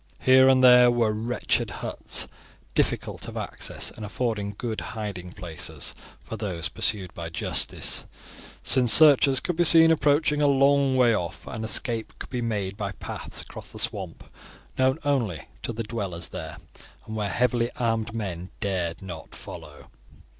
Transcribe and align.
Here 0.23 0.49
and 0.49 0.63
there 0.63 0.89
were 0.89 1.13
wretched 1.13 1.69
huts, 1.69 2.27
difficult 2.73 3.27
of 3.27 3.37
access 3.37 3.91
and 3.91 4.03
affording 4.03 4.55
good 4.57 4.81
hiding 4.81 5.31
places 5.31 5.93
for 6.23 6.37
those 6.37 6.69
pursued 6.69 7.13
by 7.13 7.29
justice, 7.29 8.05
since 8.63 8.91
searchers 8.91 9.39
could 9.39 9.55
be 9.57 9.63
seen 9.63 9.91
approaching 9.91 10.41
a 10.41 10.47
long 10.47 10.95
way 10.95 11.13
off, 11.15 11.45
and 11.45 11.63
escape 11.63 12.13
could 12.17 12.31
be 12.31 12.41
made 12.41 12.77
by 12.77 12.93
paths 12.93 13.43
across 13.43 13.71
the 13.71 13.77
swamp 13.77 14.23
known 14.75 14.97
only 15.05 15.49
to 15.61 15.71
the 15.71 15.83
dwellers 15.83 16.29
there, 16.29 16.57
and 17.05 17.15
where 17.15 17.29
heavily 17.29 17.69
armed 17.75 18.11
men 18.11 18.49
dared 18.59 19.03
not 19.03 19.35
follow. 19.35 19.91